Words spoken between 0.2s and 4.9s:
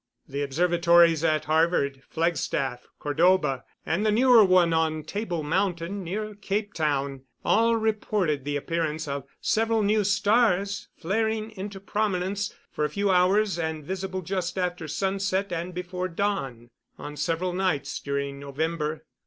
The observatories at Harvard, Flagstaff, Cordoba, and the newer one